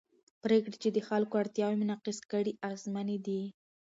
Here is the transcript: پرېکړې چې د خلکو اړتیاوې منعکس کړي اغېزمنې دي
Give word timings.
پرېکړې 0.43 0.75
چې 0.83 0.89
د 0.95 0.99
خلکو 1.07 1.33
اړتیاوې 1.41 1.79
منعکس 1.81 2.17
کړي 2.31 2.51
اغېزمنې 2.67 3.17
دي 3.25 3.41